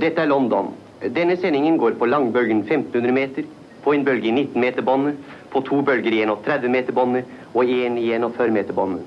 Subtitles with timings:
[0.00, 0.70] Dette er London.
[1.12, 3.48] Denne sendingen går på langbølgen 1500 meter,
[3.84, 5.16] på en bølge i 19-meterbåndet,
[5.52, 9.04] på to bølger i 31-meterbåndet og én i 41-meterbåndet.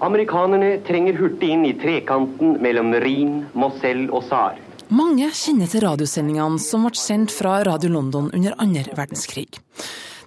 [0.00, 4.56] Amerikanerne trenger hurtig inn i trekanten mellom Rhin, Moselle og Saar.
[4.90, 9.60] Mange kjenner til radiosendingene som ble sendt fra Radio London under andre verdenskrig.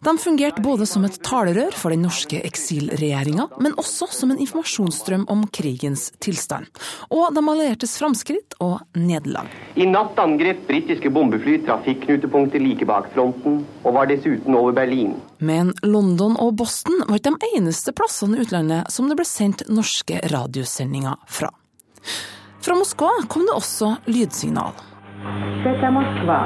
[0.04, 5.24] De fungerte både som et talerør for den norske eksilregjeringa, men også som en informasjonsstrøm
[5.32, 6.68] om krigens tilstand,
[7.08, 9.48] og de alliertes framskritt og nederlag.
[9.80, 15.16] I natt angrep britiske bombefly trafikknutepunkter like bak fronten, og var dessuten over Berlin.
[15.40, 19.64] Men London og Boston var ikke de eneste plassene i utlandet som det ble sendt
[19.72, 21.54] norske radiosendinger fra.
[22.64, 24.76] Fra Moskva kom det også lydsignal.
[25.64, 26.42] Dette er Moskva.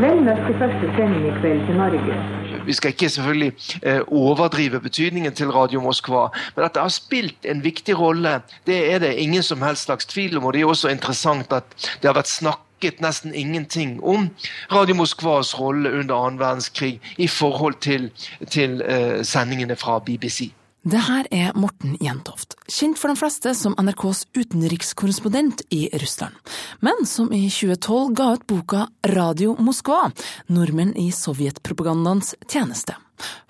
[0.00, 2.41] Vel møtt til første sending i kveld til Norge.
[2.66, 7.46] Vi skal ikke selvfølgelig eh, overdrive betydningen til Radio Moskva, men at det har spilt
[7.48, 10.44] en viktig rolle, det er det ingen som helst slags tvil om.
[10.44, 11.64] Og det er også interessant at
[12.02, 14.30] det har vært snakket nesten ingenting om
[14.72, 18.10] Radio Moskvas rolle under annen verdenskrig i forhold til,
[18.50, 20.50] til uh, sendingene fra BBC.
[20.82, 26.34] Det her er Morten Jentoft, kjent for de fleste som NRKs utenrikskorrespondent i Russland,
[26.82, 30.08] men som i 2012 ga ut boka Radio Moskva,
[30.50, 32.98] nordmenn i sovjetpropagandaens tjeneste.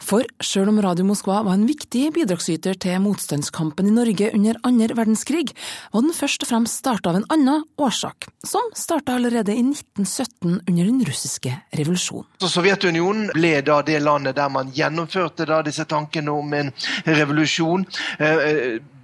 [0.03, 4.97] For selv om Radio Moskva var en viktig bidragsyter til motstandskampen i Norge under andre
[4.99, 5.55] verdenskrig,
[5.95, 10.59] var den først og fremst starta av en annen årsak, som starta allerede i 1917
[10.67, 12.29] under den russiske revolusjonen.
[12.43, 16.73] Sovjetunionen ble da det landet der man gjennomførte disse tankene om en
[17.07, 17.87] revolusjon.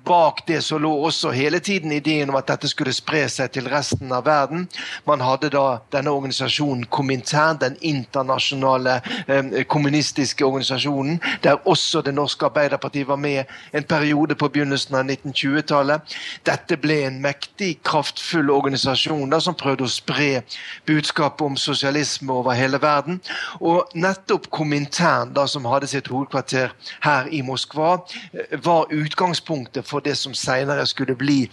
[0.09, 3.67] Bak det så lå også hele tiden ideen om at dette skulle spre seg til
[3.69, 4.63] resten av verden.
[5.05, 8.95] Man hadde da denne organisasjonen Komintern, den internasjonale
[9.27, 15.05] eh, kommunistiske organisasjonen, der også det norske Arbeiderpartiet var med en periode på begynnelsen av
[15.05, 16.17] 1920-tallet.
[16.49, 20.43] Dette ble en mektig, kraftfull organisasjon da, som prøvde å spre
[20.89, 23.21] budskapet om sosialisme over hele verden.
[23.61, 26.73] Og nettopp Komintern, da, som hadde sitt hovedkvarter
[27.05, 27.99] her i Moskva,
[28.33, 31.49] eh, var utgangspunktet for for det som seinere skulle bli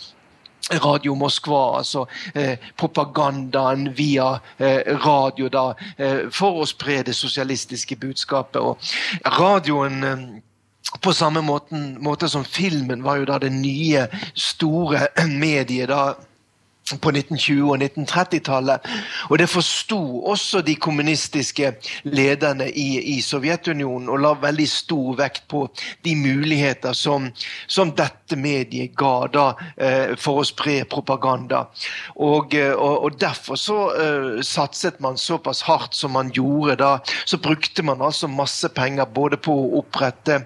[0.81, 7.97] Radio Moskva, altså eh, propagandaen via eh, radio da, eh, for å spre det sosialistiske
[8.01, 8.61] budskapet.
[8.61, 8.78] Og
[9.38, 10.23] radioen eh,
[11.01, 15.89] på samme måten, måte som filmen var jo da det nye, store mediet.
[15.89, 16.16] da
[16.85, 18.90] på 1920- og 1930-tallet.
[19.29, 19.97] Og det forsto
[20.29, 21.72] også de kommunistiske
[22.03, 25.63] lederne i, i, Sovjetunionen, og la veldig stor vekt på
[26.06, 27.31] de muligheter som,
[27.68, 29.45] som dette mediet ga da,
[29.81, 31.63] eh, for å spre propaganda.
[32.22, 36.91] Og, eh, og, og derfor så eh, satset man såpass hardt som man gjorde da.
[37.25, 40.44] Så brukte man altså masse penger både på å opprette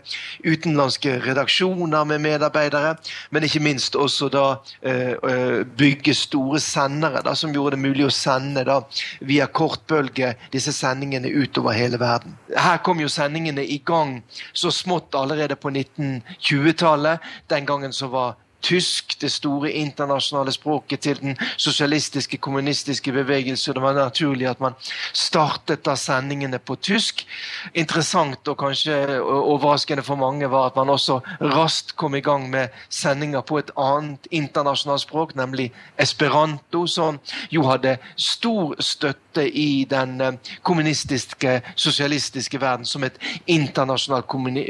[0.48, 2.96] utenlandske redaksjoner med medarbeidere,
[3.36, 4.48] men ikke minst også da
[4.88, 8.80] eh, bygge store sendere da, som gjorde det mulig å sende da,
[9.26, 12.38] via kortbølge disse sendingene utover hele verden.
[12.56, 14.20] Her kom jo sendingene i gang
[14.54, 17.26] så smått allerede på 1920-tallet.
[17.50, 23.74] Den gangen så var tysk, det store internasjonale språket til den sosialistiske, kommunistiske bevegelse.
[23.74, 24.74] Det var naturlig at man
[25.14, 27.26] startet da sendingene på tysk.
[27.74, 32.68] Interessant og kanskje overraskende for mange var at man også raskt kom i gang med
[32.90, 37.20] sendinger på et annet internasjonalt språk, nemlig esperanto, som
[37.52, 40.34] jo hadde stor støtte i den eh,
[40.64, 44.28] kommunistiske, sosialistiske verden som et internasjonalt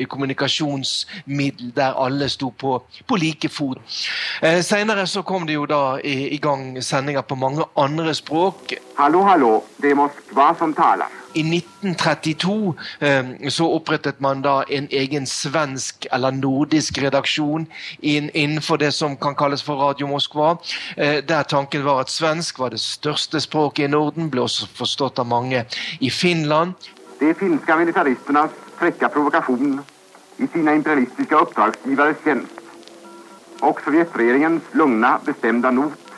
[0.10, 3.79] kommunikasjonsmiddel der alle sto på, på like fot
[4.42, 8.74] Eh, Seinere så kom det jo da i, i gang sendinger på mange andre språk.
[8.98, 11.08] Hallo, hallo, det er Moskva som taler.
[11.34, 17.68] I 1932 eh, så opprettet man da en egen svensk eller nordisk redaksjon
[18.02, 20.56] inn, innenfor det som kan kalles for Radio Moskva.
[20.98, 25.22] Eh, der tanken var at svensk var det største språket i Norden, ble også forstått
[25.22, 25.66] av mange
[26.00, 26.74] i Finland.
[27.20, 29.82] De finske militaristenes frekke provokasjon
[30.40, 32.59] i sine imperialistiske oppdragsgiveres tjeneste
[33.66, 36.14] og Sovjetregjeringens lugna, bestemte not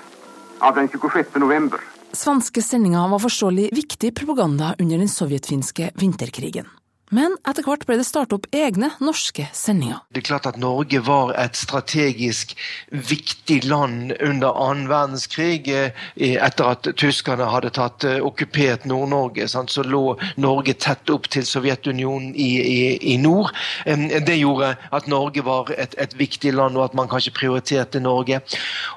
[0.62, 1.40] av den 26.
[1.42, 1.82] november.
[2.14, 6.68] Svenske sendinger var forståelig viktig propaganda under den sovjetfinske vinterkrigen.
[7.12, 10.00] Men etter hvert ble det startet opp egne norske sendinger.
[10.16, 12.54] Det er klart at Norge var et strategisk
[12.88, 15.68] viktig land under annen verdenskrig.
[15.68, 21.44] Eh, etter at tyskerne hadde tatt eh, okkupert Nord-Norge, så lå Norge tett opp til
[21.48, 22.80] Sovjetunionen i, i,
[23.14, 23.52] i, nord.
[23.86, 28.40] Det gjorde at Norge var et, et, viktig land, og at man kanskje prioriterte Norge.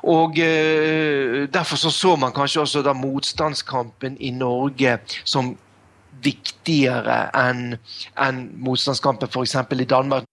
[0.07, 5.55] Og eh, Derfor så, så man kanskje også da motstandskampen i Norge som
[6.25, 7.77] viktigere enn
[8.21, 9.57] en motstandskampen f.eks.
[9.73, 10.29] i Danmark.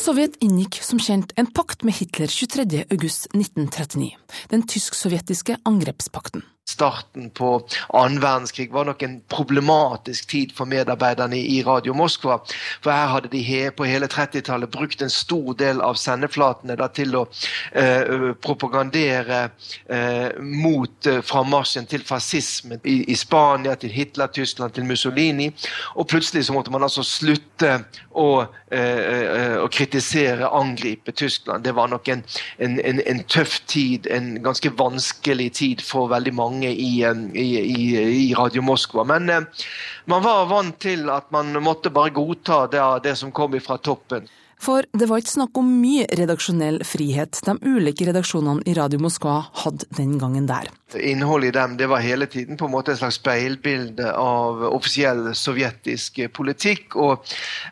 [0.00, 4.14] Sovjet inngikk som kjent en pakt med Hitler 23.8.1939,
[4.54, 11.62] den tysk-sovjetiske angrepspakten starten på annen verdenskrig var nok en problematisk tid for medarbeiderne i
[11.66, 12.38] Radio Moskva.
[12.82, 13.42] For her hadde de
[13.76, 17.24] på hele 30-tallet brukt en stor del av sendeflatene da, til å
[17.72, 19.42] eh, propagandere
[19.90, 25.50] eh, mot eh, frammarsjen til fascisme i, i, Spania, til Hitler, Tyskland, til Mussolini.
[25.96, 27.76] Og plutselig så måtte man altså slutte
[28.10, 28.28] å,
[28.70, 31.64] eh, eh å kritisere, angripe Tyskland.
[31.64, 32.22] Det var nok en,
[32.58, 37.04] en, en, en tøff tid, en ganske vanskelig tid for veldig mange mange i,
[37.34, 39.04] i, i Radio Moskva.
[39.04, 39.64] Men eh,
[40.10, 44.28] man var vant til at man måtte bare godta det, det som kom fra toppen.
[44.60, 49.38] For det var ikke snakk om mye redaksjonell frihet de ulike redaksjonene i Radio Moskva
[49.62, 50.68] hadde den gangen der.
[50.94, 55.34] Innholdet i dem det var hele tiden på en måte et slags speilbilde av offisiell
[55.36, 56.96] sovjetisk politikk.
[56.96, 57.24] og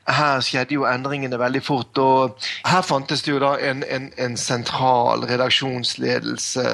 [0.07, 1.99] Her skjedde jo endringene veldig fort.
[1.99, 6.65] og Her fantes det jo da en, en, en sentral redaksjonsledelse,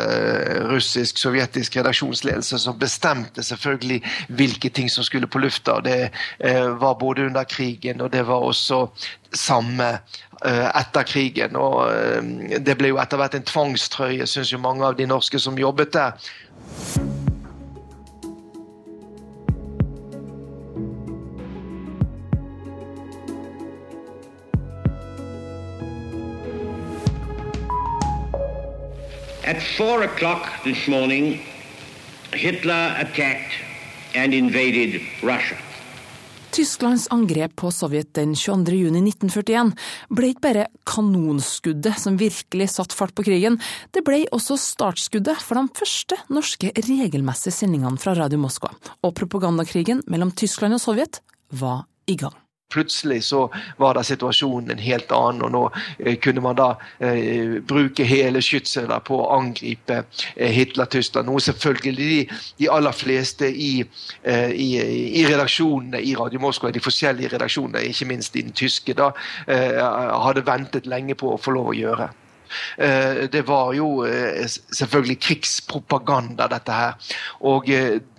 [0.70, 5.80] russisk-sovjetisk redaksjonsledelse, som bestemte selvfølgelig hvilke ting som skulle på lufta.
[5.84, 8.86] Det eh, var både under krigen, og det var også
[9.34, 9.98] samme
[10.44, 11.56] etter krigen.
[11.56, 15.38] og eh, Det ble jo etter hvert en tvangstrøye, syns jo mange av de norske
[15.40, 16.12] som jobbet der.
[29.44, 31.40] At four o'clock this morning,
[32.32, 33.52] Hitler attacked
[34.14, 35.63] and invaded Russia.
[36.54, 39.72] Tysklands angrep på Sovjet den 22.6.1941
[40.14, 43.58] ble ikke bare kanonskuddet som virkelig satte fart på krigen,
[43.90, 48.70] det ble også startskuddet for de første norske regelmessige sendingene fra Radio Moskva,
[49.02, 54.82] og propagandakrigen mellom Tyskland og Sovjet var i gang plutselig så var da situasjonen en
[54.82, 55.62] helt annen, og nå
[55.98, 60.00] eh, kunne man da eh, bruke hele skytselen på å angripe
[60.34, 61.28] eh, Hitler-Tyskland.
[61.28, 63.84] Noe selvfølgelig de, de, aller fleste i,
[64.22, 64.68] eh, i,
[65.20, 69.12] i, redaksjonene i Radio Moskva, de forskjellige redaksjonene, ikke minst i den tyske, da
[69.46, 69.78] eh,
[70.26, 72.10] hadde ventet lenge på å få lov å gjøre.
[72.78, 77.14] Eh, det var jo selvfølgelig krigspropaganda, dette her.
[77.50, 77.70] Og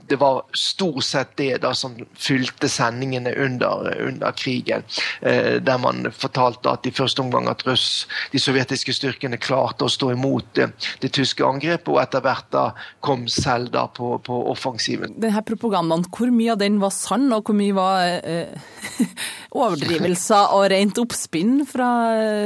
[0.07, 4.83] det var stort sett det da som fylte sendingene under, under krigen.
[5.21, 9.91] Eh, der man fortalte at i første omgang at russ, de sovjetiske styrkene klarte å
[9.91, 10.69] stå imot det,
[11.01, 12.65] det tyske angrepet, og etter hvert da
[13.05, 15.17] kom selv da på, på offensiven.
[15.21, 18.53] Denne propagandaen, hvor mye av den var sann, og hvor mye var eh,
[19.65, 21.89] overdrivelser og rent oppspinn fra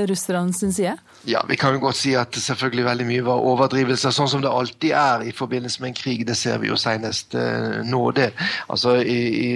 [0.10, 0.98] russerne sin side?
[1.30, 4.50] Ja, Vi kan jo godt si at selvfølgelig veldig mye var overdrivelser, sånn som det
[4.50, 6.24] alltid er i forbindelse med en krig.
[6.26, 8.32] Det ser vi jo senest eh, nå, det.
[8.70, 9.52] Altså, i, i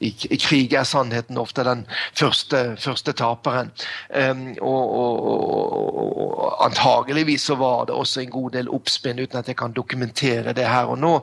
[0.00, 1.84] i, i, krig er sannheten ofte den
[2.16, 3.70] første, første taperen.
[4.12, 9.40] Um, og, og, og, og, antageligvis så var det også en god del oppspinn, uten
[9.40, 11.14] at jeg kan dokumentere det her og nå.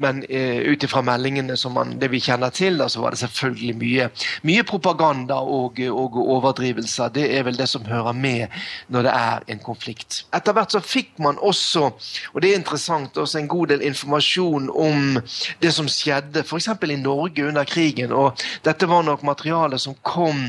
[0.00, 3.20] Men uh, ut ifra meldingene som man, det vi kjenner til, da, så var det
[3.20, 4.08] selvfølgelig mye,
[4.48, 7.12] mye propaganda og, overdrivelser.
[7.12, 8.56] Det er vel det som hører med
[8.92, 10.22] når det er en konflikt.
[10.32, 11.90] Etter hvert så fikk man også,
[12.32, 15.20] og det er interessant, også en god del informasjon om
[15.62, 16.68] det som skjedde f.eks.
[16.88, 18.12] i Norge under krigen.
[18.12, 20.44] og og dette var nok materiale som kom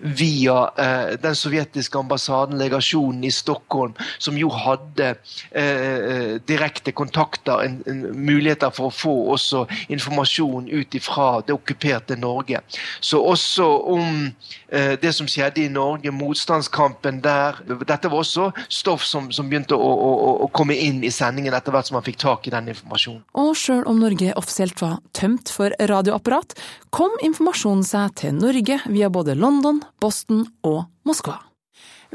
[0.00, 5.12] via eh, den sovjetiske ambassaden, legasjonen i Stockholm, som jo hadde
[5.50, 11.54] eh, eh, direkte kontakter, en, en, muligheter for å få også informasjon ut fra det
[11.54, 12.62] okkuperte Norge.
[13.00, 14.30] Så også om
[14.68, 17.58] eh, det som skjedde i Norge, motstandskampen der.
[17.86, 21.74] Dette var også stoff som, som begynte å, å, å, komme inn i sendingen etter
[21.74, 23.22] hvert som man fikk tak i den informasjonen.
[23.38, 26.56] Og sjøl om Norge offisielt var tømt for radioapparat,
[26.94, 31.38] kom informasjonen seg til Norge via både London, Boston og Moskva.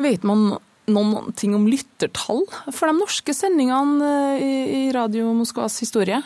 [0.01, 0.51] Vet man
[0.89, 2.41] noen ting om lyttertall
[2.74, 4.08] for de norske sendingene
[4.39, 6.17] eh, i, Radio Moskvas historie?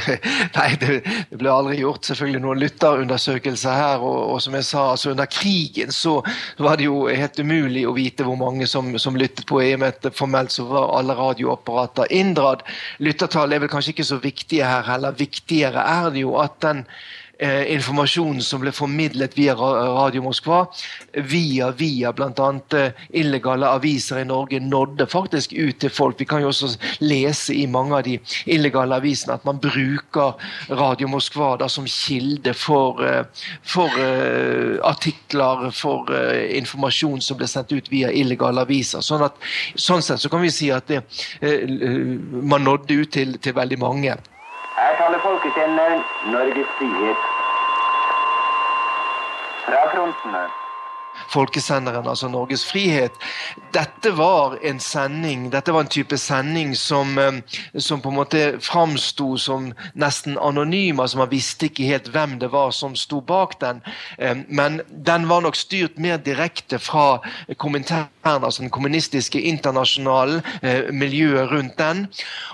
[0.56, 0.98] Nei, det,
[1.40, 4.04] ble aldri gjort selvfølgelig noen lytterundersøkelser her.
[4.04, 6.18] Og, og, som jeg sa, altså under krigen så
[6.62, 9.62] var det jo helt umulig å vite hvor mange som, som lyttet på.
[9.64, 12.64] I at formelt så var alle radioapparater inndratt.
[13.02, 15.16] Lyttertall er vel kanskje ikke så viktige her heller.
[15.18, 16.84] Viktigere er det jo at den
[17.38, 20.64] eh, informasjonen som ble formidlet via Radio Moskva,
[21.14, 22.50] via via bl.a.
[22.78, 26.18] Eh, illegale aviser i Norge, nådde faktisk ut til folk.
[26.20, 30.34] Vi kan jo også lese i mange av de illegale avisene at man bruker
[30.70, 33.24] Radio Moskva da, som kilde for, eh,
[33.62, 39.04] for uh, artikler, for uh, informasjon som ble sendt ut via illegale aviser.
[39.04, 39.38] Sånn, at,
[39.74, 41.02] sånn sett så kan vi si at det,
[41.42, 41.66] uh,
[42.42, 44.16] man nådde ut til, til veldig mange.
[44.76, 47.16] Her taler folkesenderen Norges frihet.
[49.66, 50.44] Fra frontene.
[51.28, 53.12] Folkesenderen, altså Norges Frihet.
[53.74, 57.40] Dette var en sending, dette var en type sending som, eh,
[57.78, 61.00] som på en måte framsto som nesten anonym.
[61.00, 63.82] altså Man visste ikke helt hvem det var som sto bak den.
[64.18, 67.20] Eh, men den var nok styrt mer direkte fra
[67.58, 70.42] kommentæren, altså den kommunistiske internasjonalen,
[70.92, 72.06] miljøet rundt den.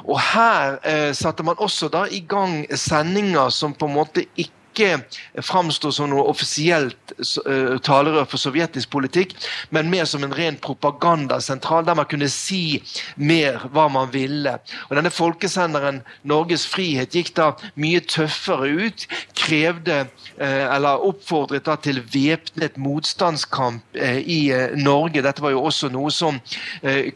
[0.05, 5.43] Og her satte man også da i gang sendinger som på en måte ikke ikke
[5.45, 9.35] framstå som noe offisielt uh, talerør for sovjetisk politikk,
[9.75, 12.81] men mer som en ren propagandasentral, der man kunne si
[13.17, 14.57] mer hva man ville.
[14.89, 19.07] Og Denne folkesenderen Norges Frihet gikk da mye tøffere ut.
[19.39, 20.03] Krevde,
[20.41, 24.41] uh, eller oppfordret da til væpnet motstandskamp uh, i
[24.81, 25.25] Norge.
[25.25, 26.39] Dette var jo også noe som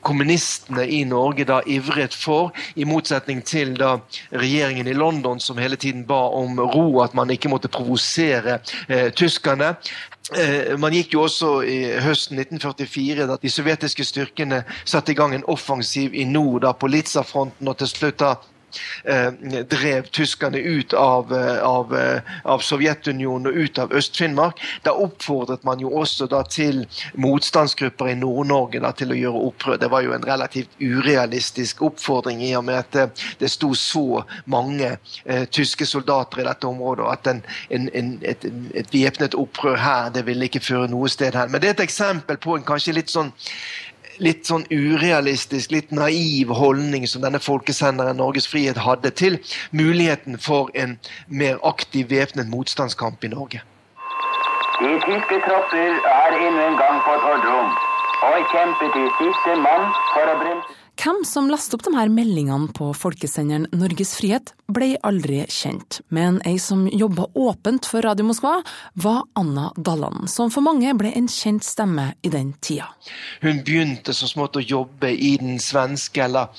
[0.05, 3.97] kommunistene i Norge da ivret for, i motsetning til da
[4.35, 9.11] regjeringen i London som hele tiden ba om ro, at man ikke måtte provosere eh,
[9.13, 9.75] tyskerne.
[10.33, 15.35] Eh, man gikk jo også i høsten 1944 da de sovjetiske styrkene satte i gang
[15.35, 18.35] en offensiv i nord da på Litsa-fronten og til slutt da
[19.71, 24.61] drev tyskerne ut av, eh, av, eh, av Sovjetunionen og ut av Øst-Finnmark.
[24.83, 29.79] Da oppfordret man jo også da til motstandsgrupper i Nord-Norge til å gjøre opprør.
[29.81, 34.99] Det var jo en relativt urealistisk oppfordring i og med at det sto så mange
[35.27, 39.77] eh, tyske soldater i dette området, og at en, en, en, et, et væpnet opprør
[39.77, 41.51] her det ville ikke føre noe sted hen.
[41.51, 43.33] Men det er et eksempel på en kanskje litt sånn
[44.23, 49.39] litt sånn urealistisk, litt naiv holdning som denne folkesenderen Norges Frihet hadde til
[49.73, 53.63] muligheten for en mer aktiv væpnet motstandskamp i Norge.
[54.81, 57.75] De tyske tropper er enda en gang fått ordre om
[58.25, 62.71] å kjempe til siste mann for å bremse hvem som lastet opp de her meldingene
[62.73, 68.55] på folkesenderen Norges Frihet, ble aldri kjent, men ei som jobba åpent for Radio Moskva,
[69.05, 72.89] var Anna Dalland, som for mange ble en kjent stemme i den tida.
[73.45, 76.57] Hun begynte så smått å jobbe i den svenske, eller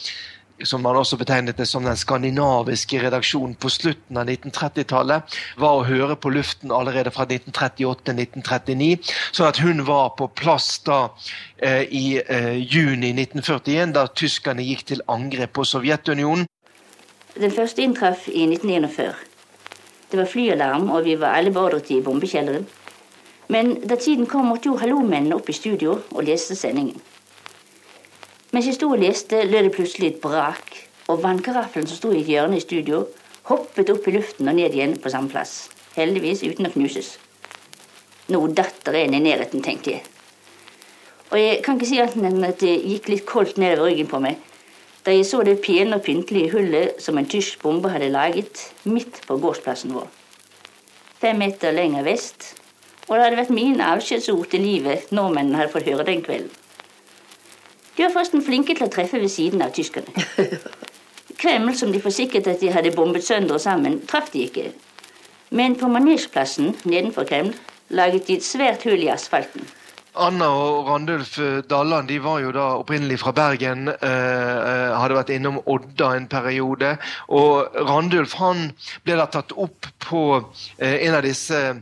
[0.63, 5.85] som man også betegnet det som den skandinaviske redaksjonen på slutten av 1930-tallet, var å
[5.87, 9.11] høre på luften allerede fra 1938-1939.
[9.35, 10.99] Sånn at hun var på plass da
[11.57, 16.47] eh, i eh, juni 1941, da tyskerne gikk til angrep på Sovjetunionen.
[17.35, 19.11] Den første inntraff i 1941.
[20.11, 22.63] Det var flyalarm, og vi var alle beordret i bombekjelleren.
[23.51, 27.01] Men da tiden kom, måtte jo hallo-mennene opp i studio og lese sendingen.
[28.55, 30.69] Mens jeg sto og leste, lød det plutselig et brak,
[31.11, 33.01] og vannkaraffelen som sto i et hjørne i studio,
[33.49, 35.65] hoppet opp i luften og ned igjen på samme plass.
[35.97, 37.17] Heldigvis uten å knuses.
[38.31, 40.07] Nå datter en i nærheten, tenkte jeg.
[41.33, 44.23] Og jeg kan ikke si annet enn at det gikk litt koldt nedover ryggen på
[44.23, 44.39] meg
[45.05, 49.19] da jeg så det pene og pyntelige hullet som en tysk bombe hadde laget midt
[49.27, 50.07] på gårdsplassen vår.
[51.21, 52.53] Fem meter lenger vest,
[53.05, 56.49] og det hadde vært mine avskjedsord til livet nordmennene hadde fått høre den kvelden.
[57.97, 60.25] De var forresten flinke til å treffe ved siden av tyskerne.
[61.41, 64.69] Kreml, som de forsikret at de hadde bombet sønder og sammen, traff de ikke.
[65.55, 67.55] Men på manesjeplassen nedenfor Kreml
[67.89, 69.67] laget de et svært hull i asfalten.
[70.15, 71.33] Anna og Randulf
[71.69, 73.89] Dalland de var jo da opprinnelig fra Bergen.
[73.91, 76.93] Eh, eh, hadde vært innom Odda en periode.
[77.35, 78.69] Og Randulf han
[79.03, 80.23] ble da tatt opp på
[80.77, 81.81] eh, en av disse eh,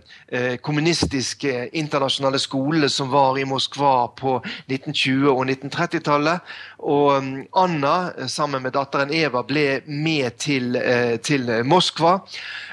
[0.62, 6.54] kommunistiske internasjonale skolene som var i Moskva på 1920- og 1930-tallet.
[6.84, 12.18] Og um, Anna sammen med datteren Eva ble med til, eh, til Moskva.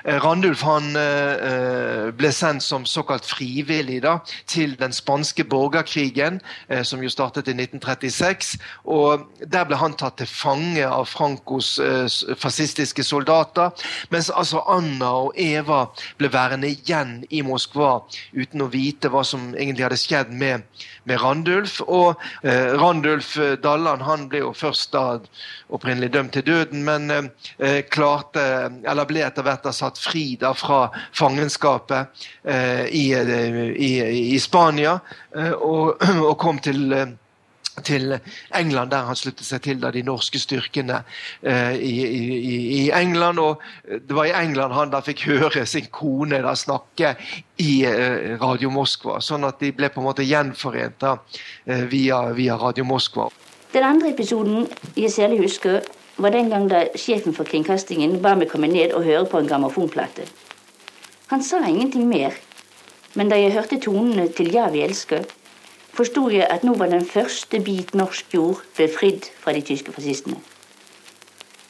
[0.05, 0.89] Eh, Randulf han
[2.17, 7.55] ble sendt som såkalt frivillig da, til den spanske borgerkrigen, eh, som jo startet i
[7.55, 8.59] 1936.
[8.85, 13.71] og Der ble han tatt til fange av Francos eh, fascistiske soldater.
[14.11, 15.87] Mens altså Anna og Eva
[16.19, 20.67] ble værende igjen i Moskva uten å vite hva som egentlig hadde skjedd med,
[21.05, 21.81] med Randulf.
[21.87, 25.05] Og eh, Randulf Dalland han ble jo først da
[25.71, 28.45] opprinnelig dømt til døden, men eh, klarte,
[28.85, 33.91] eller ble etter hvert satt fri da fra fangenskapet eh, i, i,
[34.35, 34.99] i, Spania.
[35.37, 37.13] Eh, og, og kom til eh,
[37.85, 38.19] til
[38.57, 41.01] England, der han sluttet seg til da, de norske styrkene
[41.43, 43.41] eh, i, i, i, England.
[43.41, 47.15] Og det var i England han da fikk høre sin kone da snakke
[47.63, 49.21] i eh, Radio Moskva.
[49.25, 51.17] Sånn at de ble på en måte gjenforent da,
[51.67, 53.31] eh, via, via, Radio Moskva.
[53.73, 54.67] Den andre episoden
[54.99, 55.81] jeg særlig husker,
[56.21, 59.49] var den gang da sjefen for kringkastingen ba meg komme ned og høre på en
[59.49, 60.27] grammofonplate.
[61.31, 62.35] Han sa ingenting mer
[63.19, 65.25] men da jeg hørte tonene til Ja, vi elsker,
[66.01, 70.39] forsto jeg at nå var den første bit norsk jord befridd fra de tyske fascistene.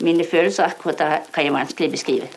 [0.00, 2.30] Mine følelser akkurat da kan jeg vanskelig beskrive.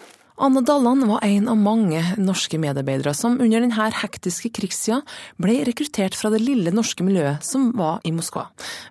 [0.44, 5.04] Anne Dalland var en av mange norske medarbeidere som under denne hektiske krigssida
[5.38, 8.48] ble rekruttert fra det lille norske miljøet som var i Moskva.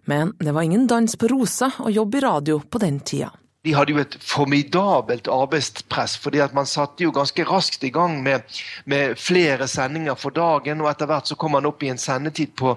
[0.06, 3.32] Men det var ingen dans på rosa å jobbe i radio på den tida.
[3.62, 8.16] De hadde jo et formidabelt arbeidspress, fordi at man satte jo ganske raskt i gang
[8.22, 8.42] med,
[8.90, 10.82] med flere sendinger for dagen.
[10.82, 12.74] Og etter hvert så kom man opp i en sendetid på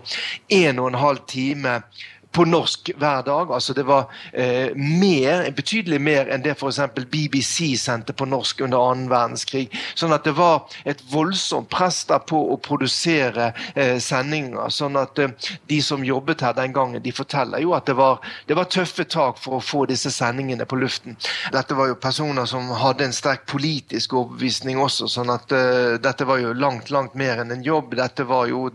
[0.53, 1.79] en og en halv time
[2.35, 3.51] på norsk hver dag.
[3.51, 6.81] altså Det var eh, mer, betydelig mer enn det f.eks.
[7.11, 9.69] BBC sendte på norsk under annen verdenskrig.
[9.95, 14.67] Sånn at det var et voldsomt press der på å produsere eh, sendinger.
[14.73, 15.31] Sånn at eh,
[15.71, 19.05] de som jobbet her den gangen, de forteller jo at det var, det var, tøffe
[19.07, 21.15] tak for å få disse sendingene på luften.
[21.53, 26.25] Dette var jo personer som hadde en sterk politisk overbevisning også, sånn at uh, dette
[26.27, 27.93] var jo langt, langt mer enn en jobb.
[27.95, 28.65] Dette var jo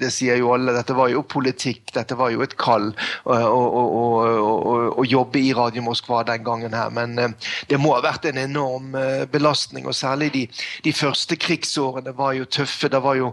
[0.00, 2.92] det sier jo alle, dette var jo politikk, dette var jo et kall
[3.26, 6.90] å jobbe i Radio Moskva den gangen her.
[6.94, 10.44] Men eh, det må ha vært en enorm eh, belastning, og særlig de,
[10.84, 12.90] de første krigsårene var jo tøffe.
[12.92, 13.32] Da var jo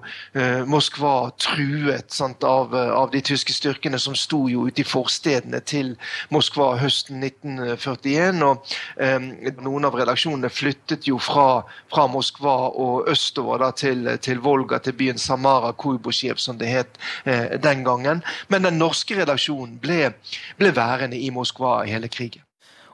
[0.68, 5.94] Moskva truet sant, av, av, de tyske styrkene som sto jo ute i forstedene til
[6.34, 8.42] Moskva høsten 1941.
[8.46, 9.30] og um,
[9.64, 14.98] Noen av redaksjonene flyttet jo fra, fra Moskva og østover da, til, til Volga, til
[14.98, 18.24] byen Samara Kuibosjev, som det het eh, den gangen.
[18.48, 20.14] Men den norske redaksjonen ble,
[20.60, 22.44] ble værende i Moskva i hele krigen.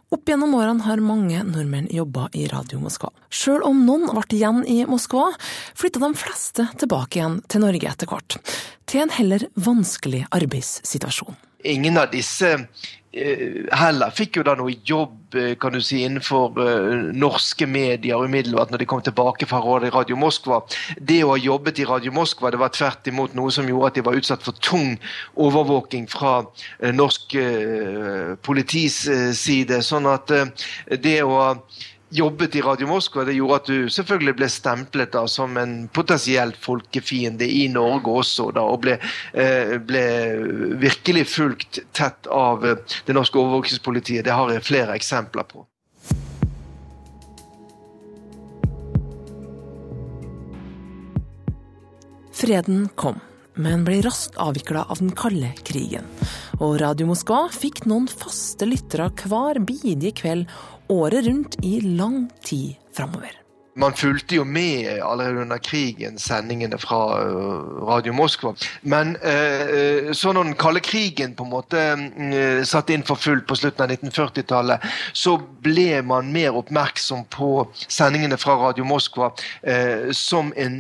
[0.10, 3.12] Opp gjennom årene har mange nordmenn jobba i Radio Moskva.
[3.30, 5.28] Sjøl om noen ble igjen i Moskva,
[5.78, 8.40] flytta de fleste tilbake igjen til Norge etter hvert.
[8.90, 11.38] Til en heller vanskelig arbeidssituasjon.
[11.70, 12.56] Ingen av disse
[13.12, 18.70] heller fikk jo da noe jobb eh, kan du si, innenfor uh, norske medier umiddelbart
[18.70, 20.62] når de kom tilbake fra Radio Moskva.
[21.02, 23.98] Det å ha jobbet i Radio Moskva det var tvert imot noe som gjorde at
[23.98, 25.00] de var utsatt for tung
[25.42, 26.44] overvåking fra
[26.94, 29.02] norsk uh, politis
[29.38, 29.82] side.
[29.86, 30.30] Sånn at
[31.02, 31.40] det å
[32.10, 36.58] jobbet i Radio Moskva, det gjorde at du selvfølgelig ble stemplet da, som en potensielt
[36.58, 38.98] folkefiende i Norge også, da, og ble,
[39.34, 40.06] eh, ble
[40.82, 44.26] virkelig fulgt tett av eh, det norske overvåkingspolitiet.
[44.26, 45.66] Det har jeg flere eksempler på.
[52.40, 53.18] Freden kom,
[53.60, 56.06] men ble raskt avvikla av den kalde krigen.
[56.64, 60.48] Og Radio Moskva fikk noen faste lyttere hver bidige kveld
[60.90, 63.39] året rundt i lang tid framover.
[63.80, 68.52] Man fulgte jo med allerede under krigen sendingene fra øh, Radio Moskva.
[68.84, 71.84] Men øh, så når den kalde krigen på en måte
[72.68, 74.84] satt inn for fullt på slutten av 1940-tallet,
[75.16, 79.32] så ble man mer oppmerksom på sendingene fra Radio Moskva
[80.16, 80.80] som en,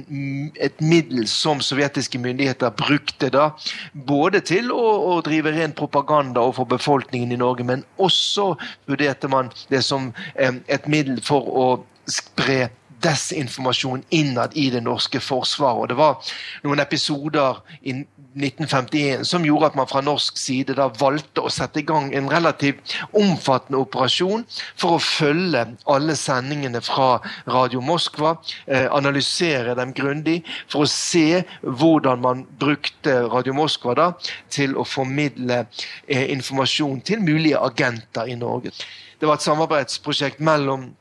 [0.59, 3.49] et middel som sovjetiske myndigheter brukte da,
[3.93, 4.83] både til å,
[5.13, 8.53] å drive ren propaganda overfor befolkningen i Norge, men også
[8.89, 11.67] vurderte man det som et middel for å
[12.09, 12.69] spre
[13.03, 15.81] desinformasjon innad i det norske forsvaret.
[15.81, 16.31] Og Det var
[16.63, 17.93] noen episoder i
[18.39, 22.29] 1951 som gjorde at man fra norsk side da valgte å sette i gang en
[22.29, 24.45] relativt omfattende operasjon
[24.77, 28.35] for å følge alle sendingene fra Radio Moskva,
[28.67, 34.07] eh, analysere dem grundig, for å se hvordan man brukte Radio Moskva da
[34.49, 35.65] til å formidle
[36.07, 38.71] eh, informasjon til mulige agenter i Norge.
[39.19, 40.93] Det var et samarbeidsprosjekt mellom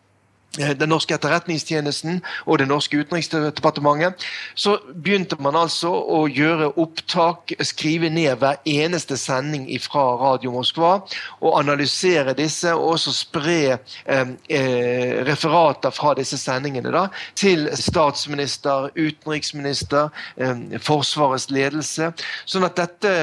[0.57, 8.11] den norske etterretningstjenesten og det norske utenriksdepartementet, så begynte man altså å gjøre opptak, skrive
[8.11, 10.95] ned hver eneste sending fra Radio Moskva,
[11.41, 17.07] og analysere disse, og også spre eh, eh, referater fra disse sendingene da,
[17.39, 20.09] til statsminister, utenriksminister,
[20.41, 22.11] eh, Forsvarets ledelse.
[22.49, 23.15] Sånn at dette,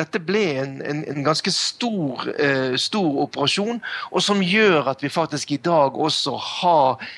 [0.00, 5.12] dette ble en, en, en ganske stor, eh, stor operasjon, og som gjør at vi
[5.12, 6.69] faktisk i dag også har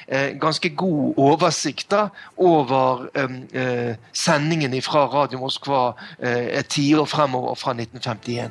[0.06, 5.82] eh, ganske god oversikt da, over eh, sendingen fra Radio Moskva
[6.18, 8.50] eh, et tiår fremover fra 1951.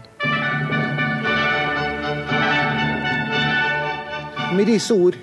[4.51, 5.15] Med disse ord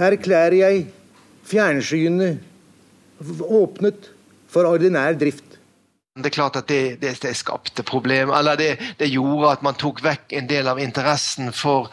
[0.00, 0.86] erklærer jeg
[1.50, 2.38] fjernsynet
[3.42, 4.10] åpnet
[4.50, 5.49] for ordinær drift.
[6.18, 9.76] Det er klart at det, det, det skapte problem, eller det, det, gjorde at man
[9.78, 11.86] tok vekk en del av interessen for,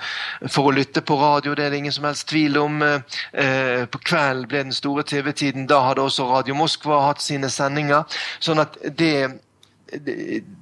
[0.49, 1.53] for, å lytte på radio.
[1.53, 2.82] Det er det ingen som helst tvil om.
[2.82, 5.67] Eh, på kvelden ble den store TV-tiden.
[5.69, 8.10] Da hadde også Radio Moskva hatt sine sendinger.
[8.41, 9.38] sånn at det,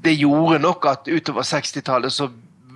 [0.04, 2.28] det gjorde nok at utover 60-tallet så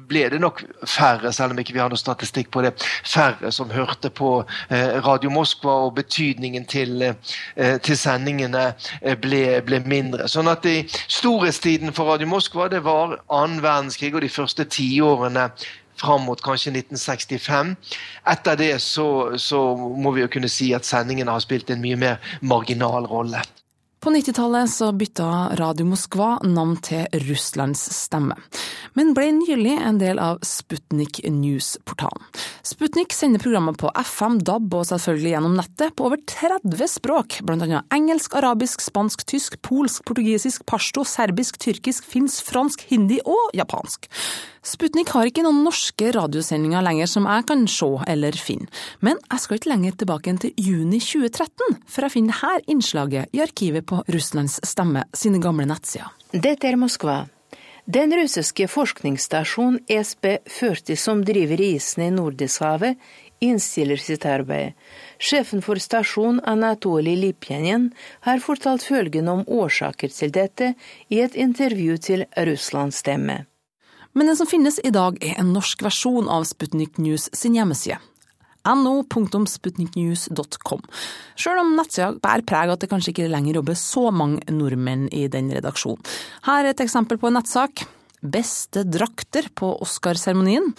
[0.10, 2.74] ble det nok færre, selv om ikke vi har noe statistikk på det,
[3.08, 4.32] færre som hørte på
[4.70, 10.28] eh, Radio Moskva, og betydningen til, eh, til sendingene eh, ble, ble, mindre.
[10.32, 15.50] Sånn at i storhetstiden for Radio Moskva det var annen verdenskrig og de første tiårene
[16.00, 17.76] fram mot kanskje 1965.
[18.32, 22.00] Etter det så, så må vi jo kunne si at sendingene har spilt en mye
[22.00, 23.44] mer marginal rolle.
[24.00, 28.38] På 90-tallet så bytta Radio Moskva navn til Russlands stemme,
[28.96, 32.24] men ble nylig en del av Sputnik News-portalen.
[32.64, 37.92] Sputnik sender programmer på FM, DAB og selvfølgelig gjennom nettet på over 30 språk, annet
[37.92, 44.08] engelsk, arabisk, spansk, tysk, polsk, portugisisk, pashto, serbisk, tyrkisk, finsk, fransk, hindi og japansk.
[44.64, 48.68] Sputnik har ikke noen norske radiosendinger lenger som jeg kan se eller finne,
[49.04, 53.36] men jeg skal ikke lenger tilbake enn til juni 2013 før jeg finner dette innslaget
[53.36, 56.14] i arkivet på Russlands Stemme sine gamle nettsider.
[56.32, 57.24] Dette er Moskva.
[57.90, 63.00] Den russiske forskningsstasjonen SB40 som driver isen i Nordishavet,
[63.40, 64.76] innstiller sitt arbeid.
[65.18, 67.90] Sjefen for stasjonen, Anatolij Lipjanin,
[68.28, 70.74] har fortalt følgende om årsaker til dette
[71.10, 73.46] i et intervju til Russlands Stemme.
[74.14, 77.98] Men den som finnes i dag er en norsk versjon av Sputnik News sin hjemmeside.
[78.66, 80.82] no.sputniknews.com.
[81.40, 85.08] Selv om nettsida bærer preg av at det kanskje ikke lenger jobber så mange nordmenn
[85.16, 86.04] i den redaksjonen.
[86.48, 87.74] Her er et eksempel på en nettsak.
[88.20, 90.74] Beste drakter på Oscarseremonien.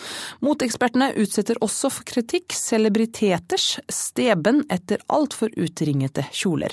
[0.45, 6.73] Motekspertene utsetter også for kritikk celebriteters steben etter altfor utringete kjoler.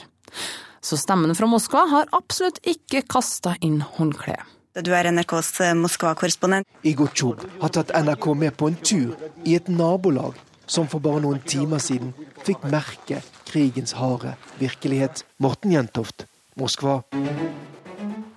[0.84, 4.43] Så stemmen fra Moskva har absolutt ikke kasta inn håndkleet.
[4.78, 6.67] Du er NRKs Moskva-korrespondent.
[6.86, 11.23] Igor Tsjub har tatt NRK med på en tur i et nabolag som for bare
[11.23, 12.13] noen timer siden
[12.45, 15.23] fikk merke krigens harde virkelighet.
[15.43, 16.27] Morten Jentoft,
[16.60, 17.01] Moskva.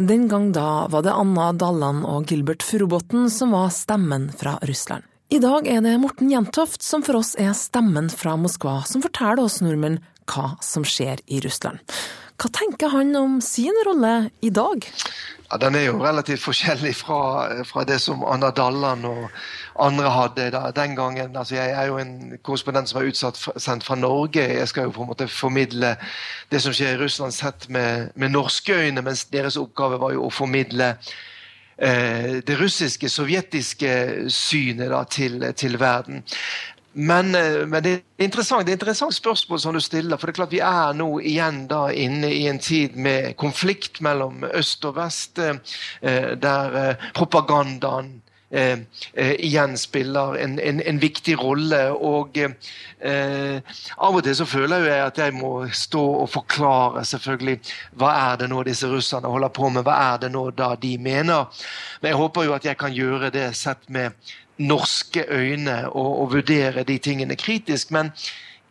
[0.00, 5.04] Den gang da var det Anna Dalland og Gilbert Furubotn som var stemmen fra Russland.
[5.30, 9.44] I dag er det Morten Jentoft som for oss er stemmen fra Moskva, som forteller
[9.44, 11.78] oss nordmenn hva som skjer i Russland.
[12.40, 14.86] Hva tenker han om sin rolle i dag?
[15.50, 17.18] Ja, Den er jo relativt forskjellig fra,
[17.68, 19.26] fra det som Anna Dalland og
[19.76, 21.36] andre hadde da, den gangen.
[21.36, 24.40] Altså, jeg er jo en korrespondent som er utsatt sendt fra Norge.
[24.40, 25.96] Jeg skal jo på en måte formidle
[26.48, 30.24] det som skjer i Russland sett med, med norske øyne, mens deres oppgave var jo
[30.28, 30.94] å formidle
[31.76, 33.92] eh, det russiske, sovjetiske
[34.32, 36.24] synet da, til, til verden.
[36.92, 40.18] Men, eh, men, det, er interessant, det er interessant spørsmål som du stiller.
[40.18, 44.02] For det er klart vi er nå igjen da inne i en tid med konflikt
[44.02, 48.18] mellom øst og vest, eh, der eh, propagandaen
[48.52, 48.78] Eh,
[49.14, 51.84] eh, igjen spiller en, en, en, viktig rolle.
[51.90, 57.60] Og eh, av og til så føler jeg at jeg må stå og forklare selvfølgelig
[58.00, 60.96] hva er det nå disse russerne holder på med, hva er det nå da de
[60.98, 61.46] mener.
[62.00, 64.18] Men jeg håper jo at jeg kan gjøre det sett med
[64.60, 67.90] norske øyne og, og vurdere de tingene kritisk.
[67.90, 68.12] Men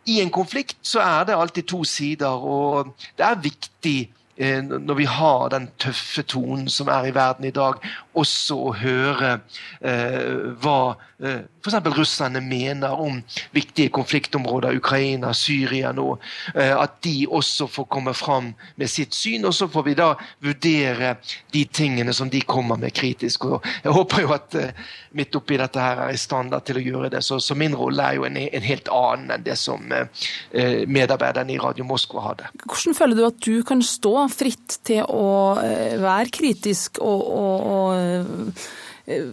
[0.06, 3.98] i en konflikt så er det alltid to sider, og det er viktig
[4.36, 7.82] eh, når vi har den tøffe tonen som er i verden i dag,
[8.20, 9.32] også å høre
[9.80, 10.78] eh, hva
[11.18, 11.90] eh, f.eks.
[11.96, 13.20] russerne mener om
[13.52, 16.14] viktige konfliktområder, Ukraina, Syria nå.
[16.54, 20.12] Eh, at de også får komme fram med sitt syn, og så får vi da
[20.44, 21.16] vurdere
[21.52, 23.44] de tingene som de kommer med kritisk.
[23.50, 26.84] Og jeg håper jo at eh, midt oppi dette her er i stand til å
[26.84, 27.22] gjøre det.
[27.26, 30.08] Så, så min rolle er jo en, en, helt annen enn det som eh,
[30.52, 32.50] eh, medarbeiderne i Radio Moskva hadde.
[32.64, 37.68] Hvordan føler du at du kan stå fritt til å eh, være kritisk og, og,
[37.74, 38.09] og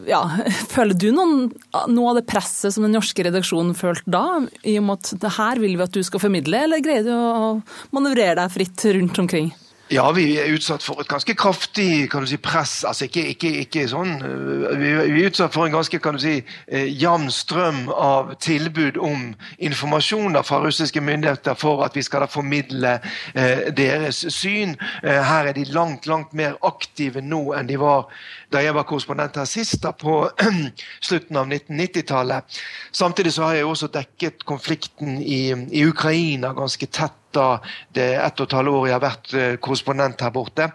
[0.07, 0.21] ja,
[0.73, 1.51] Føler du noen,
[1.91, 4.25] noe av det presset som den norske redaksjonen følte da,
[4.63, 7.13] i og med at det her vil vi at du skal formidle, eller greier du
[7.13, 7.53] å
[7.95, 9.51] manøvrere deg fritt rundt omkring?
[9.87, 12.83] Ja, vi er utsatt for et ganske kraftig kan du si, press.
[12.83, 16.41] altså Ikke, ikke, ikke sånn øh, Vi er utsatt for en ganske kan du si,
[16.43, 19.29] øh, jevn strøm av tilbud om
[19.63, 22.97] informasjoner fra russiske myndigheter for at vi skal da formidle
[23.31, 24.75] eh, deres syn.
[25.03, 28.09] Her er de langt, langt mer aktive nå enn de var
[28.51, 30.25] da jeg var korrespondent her sist, da på
[31.07, 32.59] slutten av 1990-tallet.
[32.91, 37.47] Samtidig så har jeg også dekket konflikten i, i Ukraina ganske tett da
[37.95, 40.69] det ett og et halvt år jeg har vært eh, korrespondent her borte.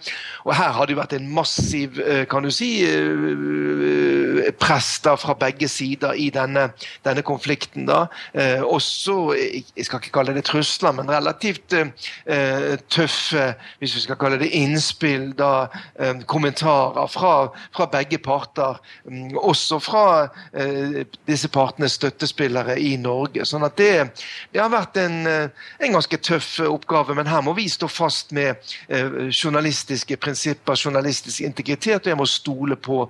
[0.46, 5.68] Og her har det vært en massiv eh, kan du si, eh, press fra begge
[5.70, 6.68] sider i denne,
[7.06, 7.86] denne konflikten.
[7.86, 8.04] da.
[8.66, 11.72] Også, jeg skal ikke kalle det trusler, men relativt
[12.92, 13.44] tøffe,
[13.80, 15.68] hvis vi skal kalle det innspill, da,
[16.30, 17.32] kommentarer fra,
[17.74, 18.78] fra begge parter.
[19.08, 20.04] Mm, også fra
[21.28, 23.46] disse partenes støttespillere i Norge.
[23.48, 23.94] sånn at det,
[24.52, 28.54] det har vært en, en ganske tøff oppgave, men her må vi stå fast med
[28.88, 33.02] eh, journalistiske prinsipper, journalistisk integritet, og jeg må stole på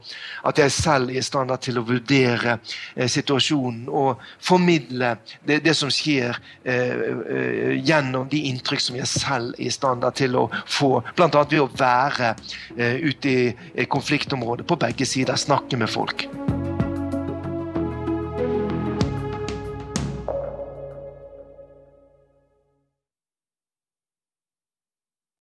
[0.47, 2.59] at jeg selv er i stand til å vurdere
[2.95, 6.97] eh, situasjonen og formidle det, det som skjer eh,
[7.37, 11.29] eh gjennom de inntrykk som jeg selv er i stand til å få, bl.a.
[11.43, 12.35] ved å være
[12.77, 13.37] eh, ute
[13.75, 16.29] i konfliktområdet på begge sider, snakke med folk.